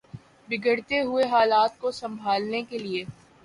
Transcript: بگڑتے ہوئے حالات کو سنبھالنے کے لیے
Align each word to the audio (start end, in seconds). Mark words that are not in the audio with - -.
بگڑتے 0.49 0.99
ہوئے 1.01 1.25
حالات 1.27 1.79
کو 1.79 1.91
سنبھالنے 1.93 2.61
کے 2.63 2.77
لیے 2.79 3.03